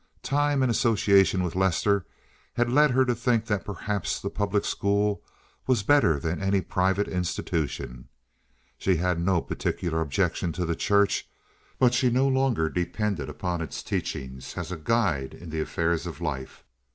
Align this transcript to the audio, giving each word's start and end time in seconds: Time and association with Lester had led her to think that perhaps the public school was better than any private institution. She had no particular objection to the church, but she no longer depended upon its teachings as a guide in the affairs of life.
Time 0.23 0.63
and 0.63 0.71
association 0.71 1.43
with 1.43 1.55
Lester 1.55 2.07
had 2.55 2.71
led 2.71 2.89
her 2.89 3.05
to 3.05 3.13
think 3.13 3.45
that 3.45 3.63
perhaps 3.63 4.19
the 4.19 4.31
public 4.31 4.65
school 4.65 5.21
was 5.67 5.83
better 5.83 6.19
than 6.19 6.41
any 6.41 6.59
private 6.59 7.07
institution. 7.07 8.07
She 8.79 8.95
had 8.95 9.19
no 9.19 9.41
particular 9.43 10.01
objection 10.01 10.53
to 10.53 10.65
the 10.65 10.75
church, 10.75 11.29
but 11.77 11.93
she 11.93 12.09
no 12.09 12.27
longer 12.27 12.67
depended 12.67 13.29
upon 13.29 13.61
its 13.61 13.83
teachings 13.83 14.57
as 14.57 14.71
a 14.71 14.75
guide 14.75 15.35
in 15.35 15.51
the 15.51 15.61
affairs 15.61 16.07
of 16.07 16.19
life. 16.19 16.63